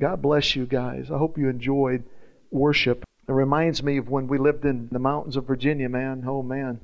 [0.00, 1.10] God bless you guys.
[1.10, 2.04] I hope you enjoyed
[2.50, 3.04] worship.
[3.28, 6.24] It reminds me of when we lived in the mountains of Virginia, man.
[6.26, 6.80] Oh, man.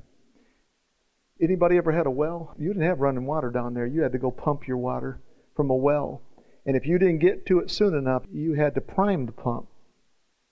[1.41, 2.55] Anybody ever had a well?
[2.57, 3.85] You didn't have running water down there.
[3.85, 5.19] You had to go pump your water
[5.55, 6.21] from a well.
[6.65, 9.67] And if you didn't get to it soon enough, you had to prime the pump.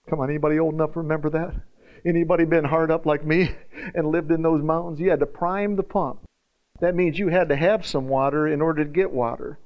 [0.10, 1.54] Come on, anybody old enough remember that?
[2.06, 3.52] Anybody been hard up like me
[3.96, 5.00] and lived in those mountains?
[5.00, 6.22] You had to prime the pump.
[6.80, 9.60] That means you had to have some water in order to get water.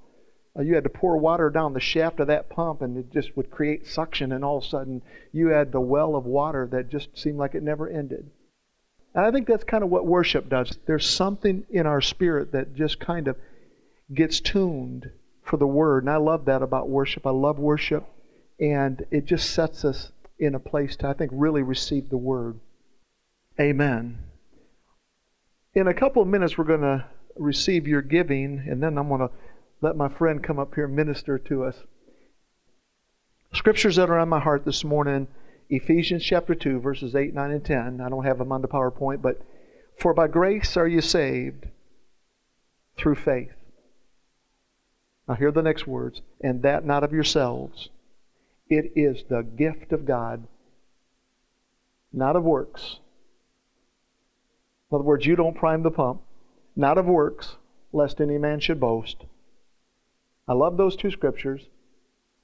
[0.58, 3.36] Uh, you had to pour water down the shaft of that pump and it just
[3.38, 5.02] would create suction, and all of a sudden
[5.32, 8.30] you had the well of water that just seemed like it never ended.
[9.14, 10.78] And I think that's kind of what worship does.
[10.86, 13.36] There's something in our spirit that just kind of
[14.14, 15.12] gets tuned
[15.44, 16.04] for the Word.
[16.04, 17.26] And I love that about worship.
[17.26, 18.06] I love worship.
[18.60, 22.60] And it just sets us in a place to, I think, really receive the Word.
[23.60, 24.20] Amen.
[25.74, 27.06] In a couple of minutes, we're going to
[27.38, 29.30] receive your giving, and then I'm going to
[29.82, 31.76] let my friend come up here and minister to us.
[33.54, 35.28] Scriptures that are on my heart this morning
[35.70, 38.02] Ephesians chapter 2, verses 8, 9, and 10.
[38.02, 39.42] I don't have them on the PowerPoint, but
[39.98, 41.68] for by grace are you saved
[42.98, 43.54] through faith.
[45.28, 47.90] Now, hear the next words, and that not of yourselves.
[48.68, 50.46] It is the gift of God,
[52.12, 53.00] not of works.
[54.92, 56.22] In other words, you don't prime the pump,
[56.76, 57.56] not of works,
[57.94, 59.24] lest any man should boast.
[60.52, 61.70] I love those two scriptures.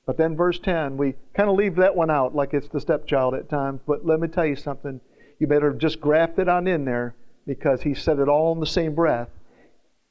[0.05, 3.33] But then verse 10, we kind of leave that one out like it's the stepchild
[3.33, 3.81] at times.
[3.85, 5.01] But let me tell you something.
[5.39, 8.65] You better just graft it on in there because he said it all in the
[8.65, 9.27] same breath.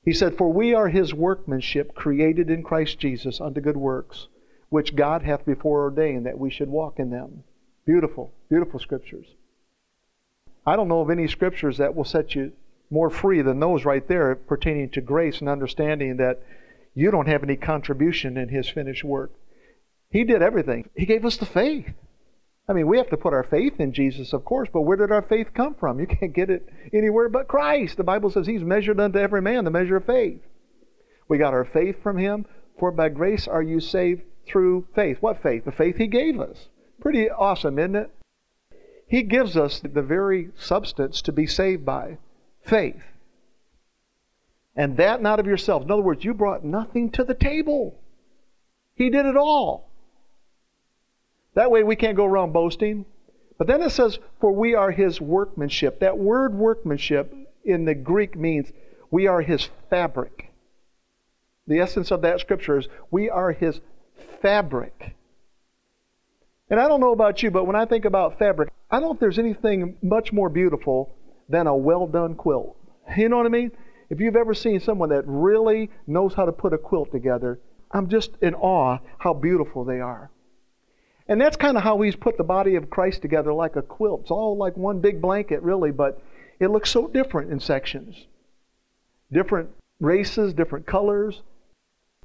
[0.04, 4.28] He said, For we are his workmanship, created in Christ Jesus unto good works,
[4.68, 7.44] which God hath before ordained that we should walk in them.
[7.86, 9.28] Beautiful, beautiful scriptures.
[10.66, 12.52] I don't know of any scriptures that will set you
[12.90, 16.42] more free than those right there pertaining to grace and understanding that
[16.96, 19.30] you don't have any contribution in his finished work.
[20.10, 20.88] He did everything.
[20.96, 21.92] He gave us the faith.
[22.66, 25.12] I mean, we have to put our faith in Jesus, of course, but where did
[25.12, 26.00] our faith come from?
[26.00, 27.98] You can't get it anywhere but Christ.
[27.98, 30.40] The Bible says He's measured unto every man the measure of faith.
[31.28, 32.46] We got our faith from Him,
[32.78, 35.18] for by grace are you saved through faith.
[35.20, 35.66] What faith?
[35.66, 36.68] The faith He gave us.
[37.00, 38.10] Pretty awesome, isn't it?
[39.06, 42.16] He gives us the very substance to be saved by
[42.64, 43.02] faith.
[44.76, 45.86] And that not of yourselves.
[45.86, 47.98] In other words, you brought nothing to the table.
[48.94, 49.90] He did it all.
[51.54, 53.06] That way we can't go around boasting.
[53.58, 56.00] But then it says, For we are his workmanship.
[56.00, 57.34] That word workmanship
[57.64, 58.70] in the Greek means
[59.10, 60.52] we are his fabric.
[61.66, 63.80] The essence of that scripture is we are his
[64.42, 65.14] fabric.
[66.68, 69.14] And I don't know about you, but when I think about fabric, I don't know
[69.14, 71.14] if there's anything much more beautiful
[71.48, 72.76] than a well done quilt.
[73.16, 73.70] You know what I mean?
[74.08, 77.58] If you've ever seen someone that really knows how to put a quilt together,
[77.90, 80.30] I'm just in awe how beautiful they are.
[81.28, 84.22] And that's kind of how he's put the body of Christ together like a quilt.
[84.22, 86.22] It's all like one big blanket, really, but
[86.60, 88.26] it looks so different in sections.
[89.32, 91.42] Different races, different colors.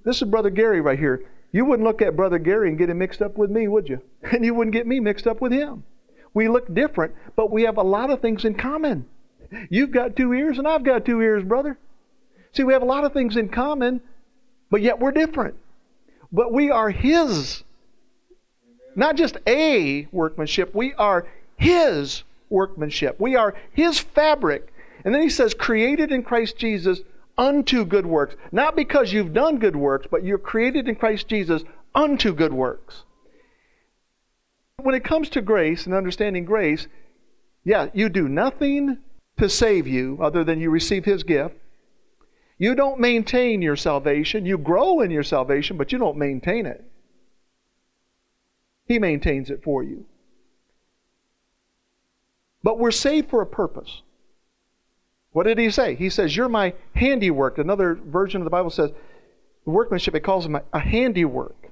[0.04, 1.26] This is Brother Gary right here.
[1.52, 4.02] You wouldn't look at Brother Gary and get him mixed up with me, would you?
[4.32, 5.84] And you wouldn't get me mixed up with him.
[6.34, 9.06] We look different, but we have a lot of things in common.
[9.70, 11.78] You've got two ears, and I've got two ears, brother.
[12.54, 14.02] See, we have a lot of things in common,
[14.70, 15.56] but yet we're different.
[16.32, 17.64] But we are His
[18.96, 23.20] not just a workmanship, we are His workmanship.
[23.20, 24.74] We are His fabric.
[25.04, 27.02] And then He says, created in Christ Jesus
[27.38, 28.36] unto good works.
[28.52, 31.64] Not because you've done good works, but you're created in Christ Jesus
[31.96, 33.04] unto good works.
[34.78, 36.88] When it comes to grace and understanding grace,
[37.64, 38.98] yeah, you do nothing
[39.38, 41.56] to save you other than you receive His gift.
[42.58, 44.46] You don't maintain your salvation.
[44.46, 46.84] You grow in your salvation, but you don't maintain it.
[48.86, 50.06] He maintains it for you.
[52.62, 54.02] But we're saved for a purpose.
[55.32, 55.96] What did he say?
[55.96, 57.58] He says, You're my handiwork.
[57.58, 58.92] Another version of the Bible says,
[59.66, 61.72] workmanship, it calls him a, a handiwork.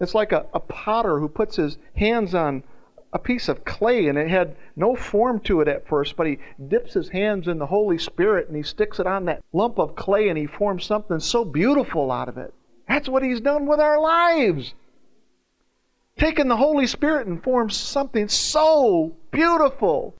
[0.00, 2.62] It's like a, a potter who puts his hands on
[3.12, 6.38] a piece of clay and it had no form to it at first, but he
[6.68, 9.96] dips his hands in the Holy Spirit and he sticks it on that lump of
[9.96, 12.54] clay and he forms something so beautiful out of it.
[12.88, 14.74] That's what he's done with our lives
[16.20, 20.14] taken the Holy Spirit and formed something so beautiful.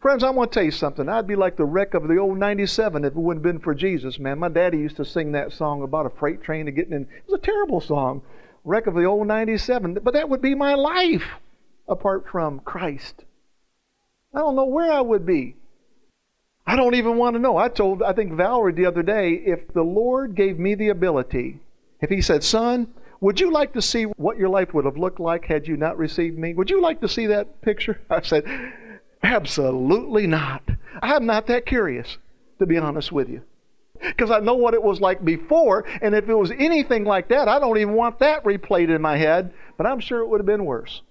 [0.00, 1.08] Friends, I want to tell you something.
[1.08, 3.74] I'd be like the wreck of the old 97 if it wouldn't have been for
[3.74, 4.38] Jesus, man.
[4.38, 7.02] My daddy used to sing that song about a freight train and getting in.
[7.02, 8.22] It was a terrible song,
[8.64, 9.98] wreck of the old 97.
[10.02, 11.24] But that would be my life
[11.88, 13.24] apart from Christ.
[14.34, 15.56] I don't know where I would be.
[16.66, 17.56] I don't even want to know.
[17.56, 21.60] I told, I think Valerie the other day, if the Lord gave me the ability,
[22.00, 22.88] if He said, son,
[23.20, 25.98] Would you like to see what your life would have looked like had you not
[25.98, 26.54] received me?
[26.54, 28.00] Would you like to see that picture?
[28.10, 28.44] I said,
[29.22, 30.62] Absolutely not.
[31.00, 32.18] I'm not that curious,
[32.58, 33.42] to be honest with you.
[34.00, 37.48] Because I know what it was like before, and if it was anything like that,
[37.48, 40.46] I don't even want that replayed in my head, but I'm sure it would have
[40.46, 41.02] been worse.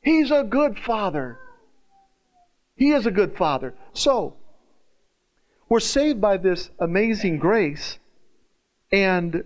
[0.00, 1.38] He's a good father.
[2.76, 3.74] He is a good father.
[3.92, 4.34] So,
[5.68, 7.98] we're saved by this amazing grace,
[8.90, 9.44] and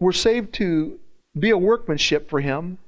[0.00, 0.98] we're saved to
[1.38, 2.78] be a workmanship for Him.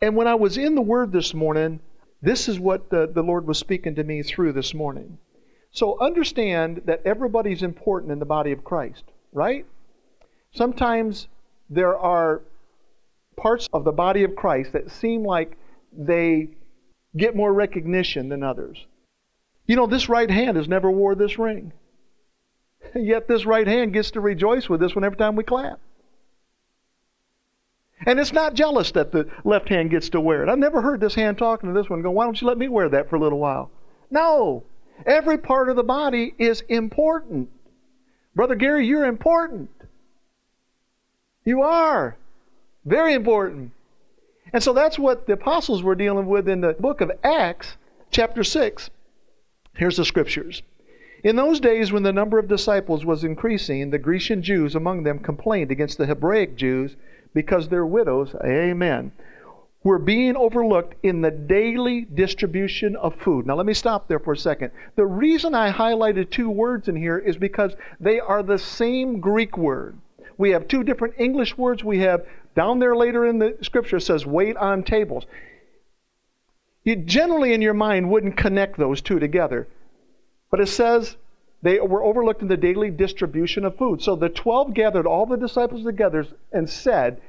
[0.00, 1.80] And when I was in the Word this morning,
[2.20, 5.18] this is what the, the Lord was speaking to me through this morning.
[5.70, 9.66] So understand that everybody's important in the body of Christ, right?
[10.52, 11.28] Sometimes
[11.70, 12.42] there are
[13.36, 15.56] parts of the body of Christ that seem like
[15.92, 16.50] they
[17.16, 18.86] get more recognition than others.
[19.66, 21.72] You know, this right hand has never wore this ring.
[22.94, 25.78] Yet this right hand gets to rejoice with this one every time we clap.
[28.04, 30.48] And it's not jealous that the left hand gets to wear it.
[30.48, 32.68] I've never heard this hand talking to this one go, Why don't you let me
[32.68, 33.70] wear that for a little while?
[34.10, 34.64] No.
[35.06, 37.48] Every part of the body is important.
[38.34, 39.70] Brother Gary, you're important.
[41.44, 42.16] You are.
[42.84, 43.72] Very important.
[44.52, 47.76] And so that's what the apostles were dealing with in the book of Acts,
[48.10, 48.90] chapter 6.
[49.76, 50.62] Here's the scriptures.
[51.24, 55.20] In those days, when the number of disciples was increasing, the Grecian Jews among them
[55.20, 56.96] complained against the Hebraic Jews
[57.32, 59.12] because their widows, amen,
[59.84, 63.46] were being overlooked in the daily distribution of food.
[63.46, 64.72] Now, let me stop there for a second.
[64.96, 69.56] The reason I highlighted two words in here is because they are the same Greek
[69.56, 69.96] word.
[70.38, 71.84] We have two different English words.
[71.84, 75.24] We have down there later in the scripture says wait on tables.
[76.84, 79.68] You generally in your mind wouldn't connect those two together.
[80.50, 81.16] But it says
[81.62, 84.02] they were overlooked in the daily distribution of food.
[84.02, 87.20] So the 12 gathered all the disciples together and said,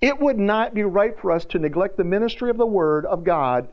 [0.00, 3.24] It would not be right for us to neglect the ministry of the Word of
[3.24, 3.68] God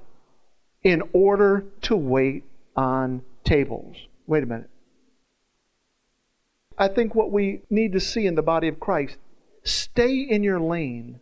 [0.84, 2.44] in order to wait
[2.76, 3.96] on tables.
[4.28, 4.70] Wait a minute.
[6.78, 9.18] I think what we need to see in the body of Christ
[9.66, 11.20] stay in your lane.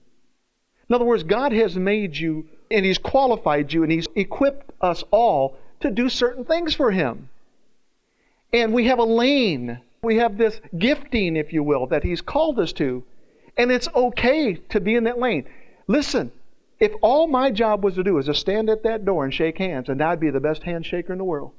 [0.88, 5.04] In other words, God has made you and He's qualified you and He's equipped us
[5.10, 7.30] all to do certain things for Him.
[8.52, 9.80] And we have a lane.
[10.04, 13.04] We have this gifting, if you will, that He's called us to.
[13.58, 15.46] And it's okay to be in that lane.
[15.88, 16.32] Listen,
[16.80, 19.58] if all my job was to do is to stand at that door and shake
[19.58, 21.52] hands, and I'd be the best handshaker in the world.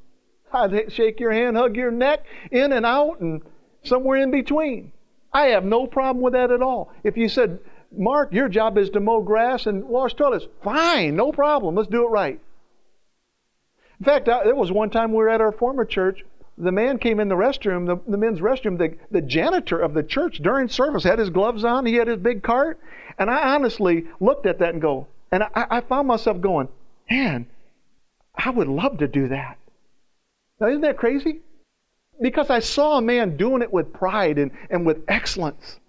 [0.52, 3.42] I'd shake your hand, hug your neck, in and out, and
[3.82, 4.92] somewhere in between.
[5.34, 6.92] I have no problem with that at all.
[7.02, 7.58] If you said,
[7.94, 11.75] Mark, your job is to mow grass and wash toilets, fine, no problem.
[11.75, 12.40] Let's do it right.
[13.98, 16.25] In fact, there was one time we were at our former church
[16.56, 20.02] the man came in the restroom, the, the men's restroom, the, the janitor of the
[20.02, 22.78] church during service had his gloves on, he had his big cart.
[23.19, 26.69] And I honestly looked at that and go, and I, I found myself going,
[27.10, 27.46] man,
[28.34, 29.58] I would love to do that.
[30.60, 31.40] Now, isn't that crazy?
[32.20, 35.81] Because I saw a man doing it with pride and, and with excellence.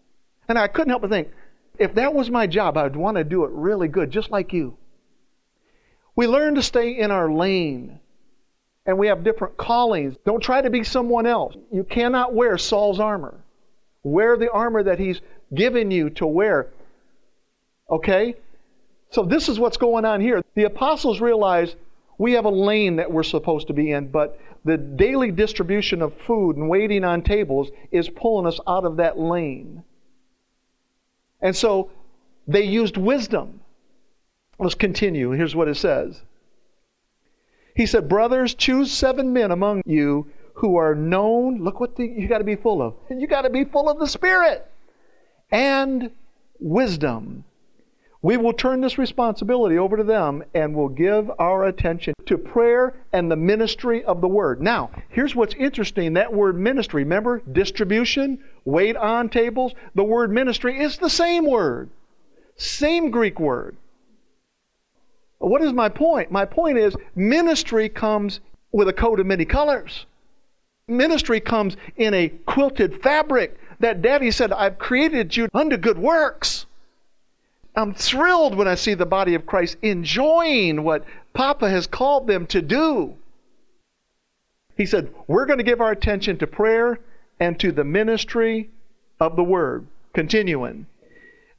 [0.47, 1.29] And I couldn't help but think,
[1.77, 4.77] if that was my job, I'd want to do it really good, just like you.
[6.15, 7.99] We learn to stay in our lane
[8.85, 10.15] and we have different callings.
[10.25, 11.55] Don't try to be someone else.
[11.71, 13.39] You cannot wear Saul's armor.
[14.03, 15.21] Wear the armor that he's
[15.53, 16.67] given you to wear.
[17.89, 18.35] Okay?
[19.09, 20.43] So this is what's going on here.
[20.53, 21.75] The apostles realize
[22.17, 26.13] we have a lane that we're supposed to be in, but the daily distribution of
[26.21, 29.83] food and waiting on tables is pulling us out of that lane.
[31.41, 31.91] And so
[32.47, 33.59] they used wisdom.
[34.57, 35.31] Let's continue.
[35.31, 36.21] Here's what it says.
[37.75, 41.57] He said, Brothers, choose seven men among you who are known.
[41.57, 42.95] Look what the, you got to be full of.
[43.09, 44.65] You got to be full of the Spirit
[45.51, 46.11] and
[46.59, 47.43] wisdom.
[48.25, 52.95] We will turn this responsibility over to them and will give our attention to prayer
[53.13, 54.63] and the ministry of the word.
[54.63, 57.43] Now, here's what's interesting that word ministry, remember?
[57.51, 59.75] Distribution, wait on tables.
[59.93, 61.91] The word ministry is the same word,
[62.57, 63.77] same Greek word.
[65.37, 66.31] What is my point?
[66.31, 68.39] My point is ministry comes
[68.71, 70.07] with a coat of many colors.
[70.87, 76.65] Ministry comes in a quilted fabric that Daddy said, I've created you unto good works.
[77.75, 82.47] I'm thrilled when I see the body of Christ enjoying what Papa has called them
[82.47, 83.15] to do.
[84.77, 86.99] He said, We're going to give our attention to prayer
[87.39, 88.69] and to the ministry
[89.19, 89.87] of the Word.
[90.13, 90.85] Continuing.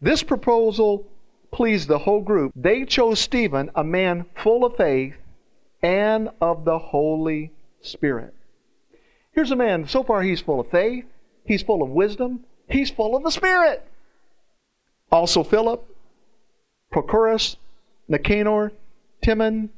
[0.01, 1.07] This proposal
[1.51, 2.53] pleased the whole group.
[2.57, 5.15] They chose Stephen, a man full of faith
[5.83, 8.35] and of the Holy Spirit.
[9.33, 11.05] Here's a man, so far he's full of faith,
[11.45, 13.87] he's full of wisdom, he's full of the Spirit.
[15.13, 15.87] Also Philip,
[16.93, 17.57] Prochorus,
[18.09, 18.73] Nicanor,
[19.23, 19.71] Timon,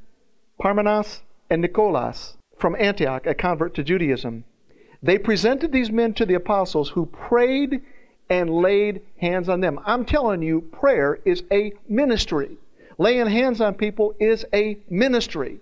[0.60, 4.44] Parmenas, and Nicolas from Antioch, a convert to Judaism.
[5.02, 7.82] They presented these men to the apostles who prayed
[8.28, 9.80] and laid hands on them.
[9.86, 12.56] I'm telling you, prayer is a ministry.
[12.98, 15.60] Laying hands on people is a ministry.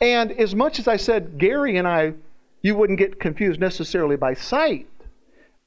[0.00, 2.14] And as much as I said, Gary and I,
[2.62, 4.88] you wouldn't get confused necessarily by sight,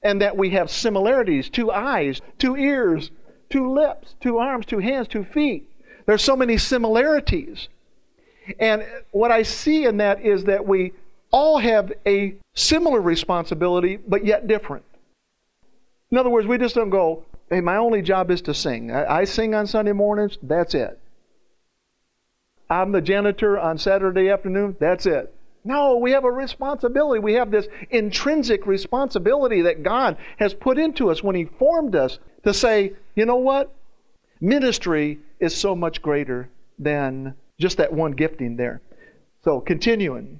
[0.01, 3.11] and that we have similarities two eyes, two ears,
[3.49, 5.69] two lips, two arms, two hands, two feet.
[6.05, 7.67] There's so many similarities.
[8.59, 10.93] And what I see in that is that we
[11.31, 14.85] all have a similar responsibility, but yet different.
[16.11, 18.91] In other words, we just don't go, hey, my only job is to sing.
[18.91, 20.99] I, I sing on Sunday mornings, that's it.
[22.69, 25.33] I'm the janitor on Saturday afternoon, that's it.
[25.63, 27.19] No, we have a responsibility.
[27.19, 32.19] We have this intrinsic responsibility that God has put into us when He formed us
[32.43, 33.73] to say, you know what?
[34.41, 38.81] Ministry is so much greater than just that one gifting there.
[39.43, 40.39] So, continuing.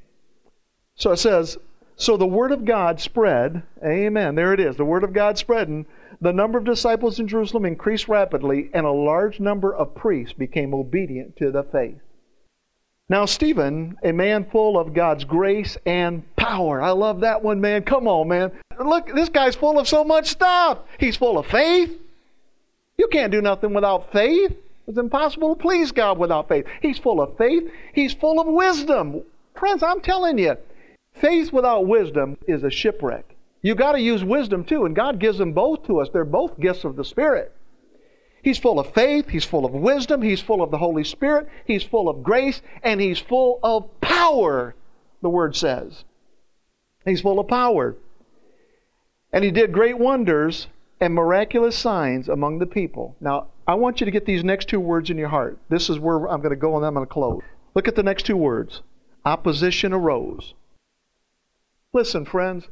[0.96, 1.58] So it says,
[1.96, 3.64] So the word of God spread.
[3.84, 4.36] Amen.
[4.36, 4.76] There it is.
[4.76, 5.68] The word of God spread.
[5.68, 5.86] And
[6.22, 10.74] the number of disciples in Jerusalem increased rapidly, and a large number of priests became
[10.74, 12.00] obedient to the faith.
[13.08, 16.82] Now, Stephen, a man full of God's grace and power.
[16.82, 17.84] I love that one, man.
[17.84, 18.52] Come on, man.
[18.84, 20.80] Look, this guy's full of so much stuff.
[21.00, 22.00] He's full of faith.
[22.98, 24.56] You can't do nothing without faith.
[24.88, 26.66] It's impossible to please God without faith.
[26.82, 27.70] He's full of faith.
[27.94, 29.24] He's full of wisdom.
[29.56, 30.58] Friends, I'm telling you,
[31.14, 33.36] faith without wisdom is a shipwreck.
[33.62, 36.10] You got to use wisdom too, and God gives them both to us.
[36.14, 37.52] They're both gifts of the Spirit.
[38.44, 41.82] He's full of faith, he's full of wisdom, he's full of the Holy Spirit, he's
[41.82, 44.76] full of grace, and he's full of power,
[45.24, 46.04] the word says.
[47.06, 47.96] He's full of power.
[49.34, 50.68] And he did great wonders
[51.00, 53.16] and miraculous signs among the people.
[53.20, 55.58] Now, I want you to get these next two words in your heart.
[55.70, 57.42] This is where I'm going to go and I'm going to close.
[57.74, 58.82] Look at the next two words
[59.26, 60.54] opposition arose.
[61.92, 62.68] Listen, friends,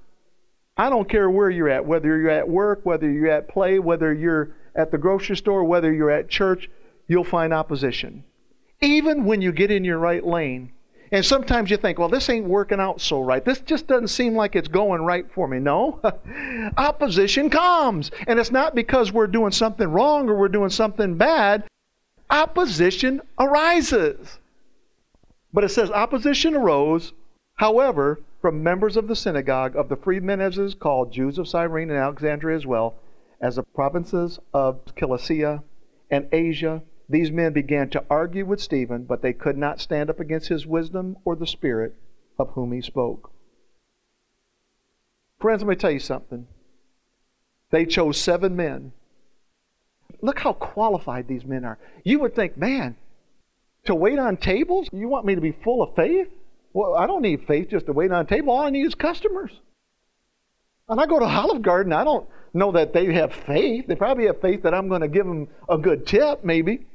[0.77, 4.13] I don't care where you're at, whether you're at work, whether you're at play, whether
[4.13, 6.70] you're at the grocery store, whether you're at church,
[7.08, 8.24] you'll find opposition.
[8.82, 10.72] Even when you get in your right lane,
[11.13, 13.46] and sometimes you think, well, this ain't working out so right.
[13.46, 15.60] This just doesn't seem like it's going right for me.
[15.60, 16.01] No.
[16.77, 18.10] Opposition comes.
[18.25, 21.65] And it's not because we're doing something wrong or we're doing something bad.
[22.32, 24.39] Opposition arises.
[25.53, 27.13] But it says opposition arose,
[27.58, 31.91] however, from members of the synagogue of the freedmen, as is called, Jews of Cyrene
[31.91, 32.96] and Alexandria as well,
[33.39, 35.62] as the provinces of Cilicia
[36.10, 40.19] and Asia these men began to argue with Stephen, but they could not stand up
[40.19, 41.95] against his wisdom or the Spirit
[42.39, 43.31] of whom he spoke.
[45.39, 46.48] Friends, let me tell you something.
[47.72, 48.93] They chose seven men.
[50.22, 51.77] Look how qualified these men are.
[52.05, 52.95] You would think, man,
[53.86, 54.88] to wait on tables?
[54.93, 56.29] You want me to be full of faith?
[56.72, 58.53] Well, I don't need faith just to wait on a table.
[58.53, 59.51] All I need is customers.
[60.88, 63.88] And I go to Olive Garden, I don't know that they have faith.
[63.88, 66.86] They probably have faith that I'm going to give them a good tip, maybe.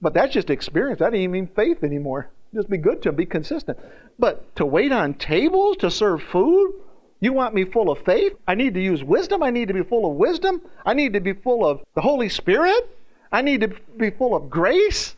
[0.00, 1.00] But that's just experience.
[1.00, 2.30] That ain't even mean faith anymore.
[2.54, 3.78] Just be good to them, be consistent.
[4.18, 6.74] But to wait on tables to serve food,
[7.20, 8.34] you want me full of faith?
[8.46, 9.42] I need to use wisdom.
[9.42, 10.60] I need to be full of wisdom.
[10.84, 12.90] I need to be full of the Holy Spirit.
[13.32, 15.16] I need to be full of grace.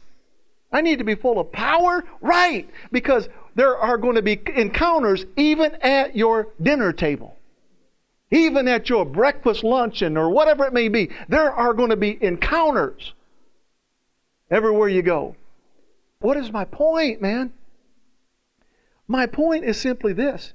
[0.73, 2.05] I need to be full of power.
[2.21, 2.69] Right.
[2.93, 7.37] Because there are going to be encounters even at your dinner table.
[8.31, 12.23] Even at your breakfast luncheon or whatever it may be, there are going to be
[12.23, 13.15] encounters
[14.51, 15.37] everywhere you go.
[16.21, 17.53] What is my point, man?
[19.07, 20.53] My point is simply this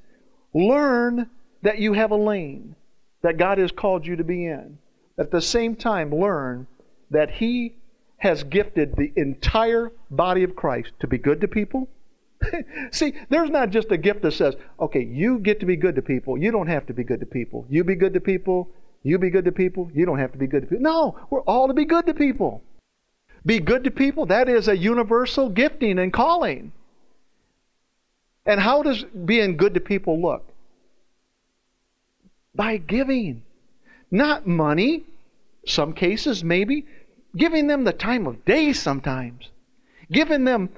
[0.54, 1.30] learn
[1.62, 2.76] that you have a lane
[3.22, 4.78] that God has called you to be in.
[5.18, 6.68] At the same time, learn
[7.10, 7.76] that He
[8.18, 11.88] has gifted the entire body of Christ to be good to people.
[12.92, 16.02] See, there's not just a gift that says, okay, you get to be good to
[16.02, 16.38] people.
[16.38, 17.66] You don't have to be good to people.
[17.70, 18.70] You be good to people.
[19.04, 19.90] You be good to people.
[19.94, 20.84] You don't have to be good to people.
[20.84, 22.62] No, we're all to be good to people.
[23.46, 26.72] Be good to people, that is a universal gifting and calling.
[28.46, 30.46] And how does being good to people look?
[32.56, 33.44] By giving.
[34.12, 35.04] Not money,
[35.66, 36.86] some cases maybe,
[37.36, 39.50] giving them the time of day sometimes,
[40.12, 40.70] giving them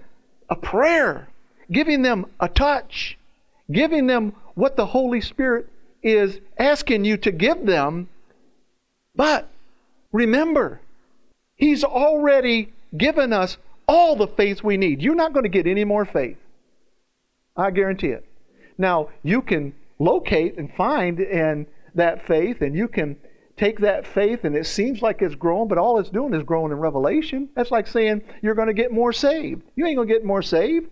[0.50, 1.28] a prayer,
[1.72, 3.18] giving them a touch,
[3.72, 5.68] giving them what the Holy Spirit
[6.02, 8.08] is asking you to give them.
[9.16, 9.50] But
[10.12, 10.80] remember,
[11.56, 13.58] He's already given us
[13.88, 15.02] all the faith we need.
[15.02, 16.38] You're not going to get any more faith.
[17.56, 18.26] I guarantee it.
[18.78, 23.16] Now, you can locate and find in that faith, and you can
[23.58, 26.72] take that faith and it seems like it's growing, but all it's doing is growing
[26.72, 27.50] in revelation.
[27.56, 29.64] That's like saying you're going to get more saved.
[29.76, 30.90] You ain't going to get more saved.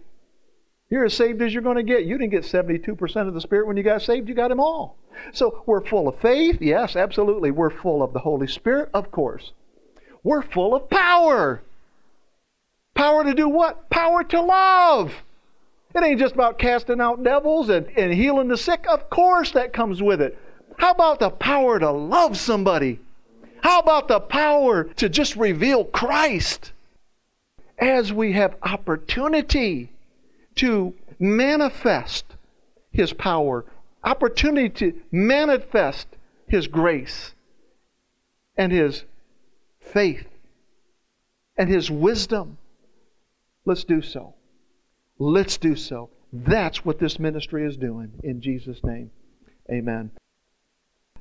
[0.90, 2.06] You're as saved as you're going to get.
[2.06, 4.98] You didn't get 72% of the Spirit when you got saved, you got them all.
[5.34, 6.62] So we're full of faith.
[6.62, 7.52] Yes, absolutely.
[7.52, 9.52] We're full of the Holy Spirit, of course.
[10.24, 11.62] We're full of power.
[12.96, 13.90] Power to do what?
[13.90, 15.14] Power to love.
[15.94, 18.86] It ain't just about casting out devils and, and healing the sick.
[18.88, 20.38] Of course, that comes with it.
[20.78, 23.00] How about the power to love somebody?
[23.62, 26.72] How about the power to just reveal Christ?
[27.78, 29.92] As we have opportunity
[30.56, 32.26] to manifest
[32.92, 33.66] His power,
[34.04, 36.08] opportunity to manifest
[36.48, 37.34] His grace
[38.58, 39.04] and His
[39.84, 40.28] faith
[41.58, 42.58] and His wisdom.
[43.66, 44.34] Let's do so.
[45.20, 46.10] Let's do so.
[46.32, 48.14] That's what this ministry is doing.
[48.24, 49.12] In Jesus' name,
[49.72, 50.12] amen.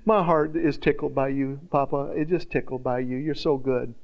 [0.04, 2.12] My heart is tickled by you, Papa.
[2.16, 3.16] It just tickled by you.
[3.16, 3.94] You're so good.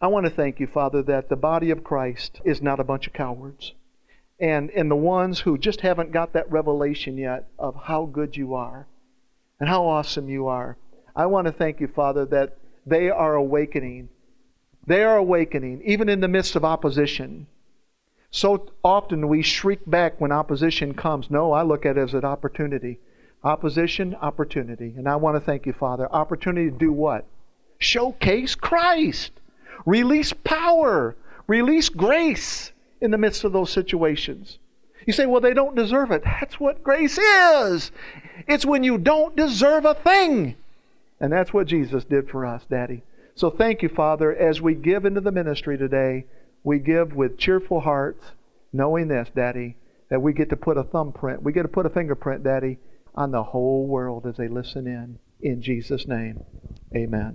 [0.00, 3.06] I want to thank you, Father, that the body of Christ is not a bunch
[3.06, 3.72] of cowards.
[4.38, 8.52] And, and the ones who just haven't got that revelation yet of how good you
[8.52, 8.86] are
[9.58, 10.76] and how awesome you are.
[11.14, 14.08] I want to thank you, Father, that they are awakening.
[14.86, 17.48] They are awakening, even in the midst of opposition.
[18.30, 21.30] So often we shriek back when opposition comes.
[21.30, 23.00] No, I look at it as an opportunity.
[23.42, 24.94] Opposition, opportunity.
[24.96, 26.10] And I want to thank you, Father.
[26.12, 27.24] Opportunity to do what?
[27.78, 29.32] Showcase Christ.
[29.84, 31.16] Release power.
[31.46, 34.58] Release grace in the midst of those situations.
[35.06, 36.24] You say, well, they don't deserve it.
[36.24, 37.92] That's what grace is.
[38.48, 40.56] It's when you don't deserve a thing.
[41.20, 43.02] And that's what Jesus did for us, Daddy.
[43.34, 46.26] So thank you, Father, as we give into the ministry today,
[46.64, 48.24] we give with cheerful hearts,
[48.72, 49.76] knowing this, Daddy,
[50.10, 52.78] that we get to put a thumbprint, we get to put a fingerprint, Daddy,
[53.14, 55.18] on the whole world as they listen in.
[55.40, 56.42] In Jesus' name,
[56.94, 57.34] amen.